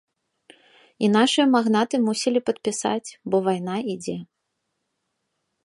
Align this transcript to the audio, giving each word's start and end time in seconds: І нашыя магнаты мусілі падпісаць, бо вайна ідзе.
І 1.07 1.09
нашыя 1.15 1.45
магнаты 1.55 1.95
мусілі 2.07 2.39
падпісаць, 2.49 3.09
бо 3.31 3.43
вайна 3.49 3.75
ідзе. 3.95 4.17